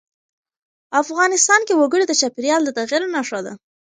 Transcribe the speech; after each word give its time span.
افغانستان 1.01 1.61
کې 1.67 1.73
وګړي 1.77 2.05
د 2.07 2.13
چاپېریال 2.21 2.61
د 2.65 2.69
تغیر 2.77 3.01
نښه 3.13 3.39
ده. 3.45 3.53